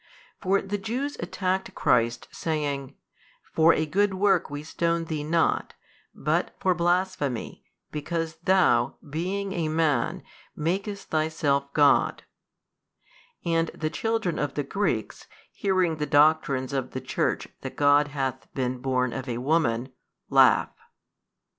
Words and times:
For 0.41 0.63
the 0.63 0.79
Jews 0.79 1.15
attacked 1.19 1.75
Christ 1.75 2.27
saying, 2.31 2.95
For 3.53 3.71
a 3.71 3.85
good 3.85 4.15
work 4.15 4.49
we 4.49 4.63
stone 4.63 5.05
Thee 5.05 5.23
not 5.23 5.75
but 6.15 6.55
for 6.59 6.73
blasphemy 6.73 7.63
because 7.91 8.37
Thou, 8.37 8.95
being 9.07 9.53
a 9.53 9.67
Man, 9.67 10.23
makest 10.55 11.11
Thyself 11.11 11.71
God: 11.73 12.23
and 13.45 13.67
the 13.75 13.91
children 13.91 14.39
of 14.39 14.55
the 14.55 14.63
Greeks, 14.63 15.27
hearing 15.51 15.97
the 15.97 16.07
doctrines 16.07 16.73
of 16.73 16.93
the 16.93 17.01
Church 17.01 17.47
that 17.61 17.75
God 17.75 18.07
hath 18.07 18.51
been 18.55 18.79
born 18.79 19.13
of 19.13 19.29
a 19.29 19.37
woman, 19.37 19.89
laugh. 20.31 20.71